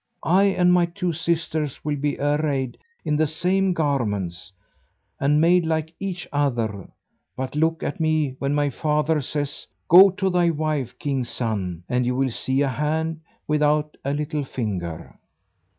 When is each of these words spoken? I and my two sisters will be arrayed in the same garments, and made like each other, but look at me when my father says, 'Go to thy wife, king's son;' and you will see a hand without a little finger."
I 0.25 0.45
and 0.45 0.73
my 0.73 0.87
two 0.87 1.13
sisters 1.13 1.85
will 1.85 1.95
be 1.95 2.17
arrayed 2.19 2.79
in 3.05 3.17
the 3.17 3.27
same 3.27 3.71
garments, 3.71 4.51
and 5.19 5.39
made 5.39 5.63
like 5.63 5.93
each 5.99 6.27
other, 6.31 6.89
but 7.37 7.53
look 7.53 7.83
at 7.83 7.99
me 7.99 8.35
when 8.39 8.55
my 8.55 8.71
father 8.71 9.21
says, 9.21 9.67
'Go 9.87 10.09
to 10.09 10.31
thy 10.31 10.49
wife, 10.49 10.97
king's 10.97 11.29
son;' 11.29 11.83
and 11.87 12.07
you 12.07 12.15
will 12.15 12.31
see 12.31 12.61
a 12.63 12.67
hand 12.67 13.21
without 13.47 13.95
a 14.03 14.11
little 14.11 14.43
finger." 14.43 15.19